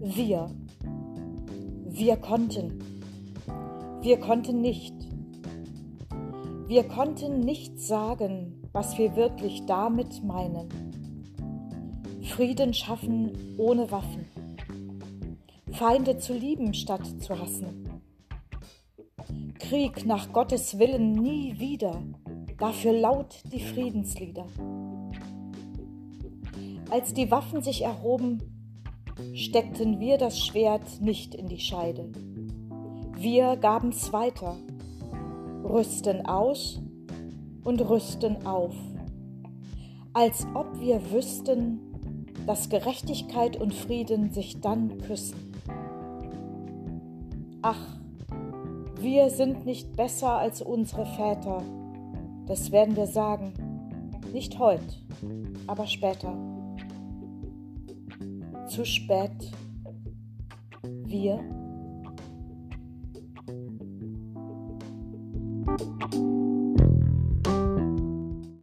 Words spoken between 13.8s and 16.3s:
Waffen. Feinde